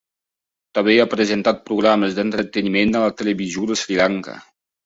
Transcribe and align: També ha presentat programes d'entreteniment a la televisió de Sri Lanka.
També 0.77 0.95
ha 1.03 1.05
presentat 1.11 1.61
programes 1.69 2.17
d'entreteniment 2.21 2.97
a 2.97 3.03
la 3.07 3.15
televisió 3.21 3.71
de 3.73 3.81
Sri 3.83 4.01
Lanka. 4.05 4.39